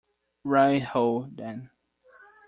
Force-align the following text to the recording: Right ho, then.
Right 0.43 0.81
ho, 0.81 1.29
then. 1.31 1.69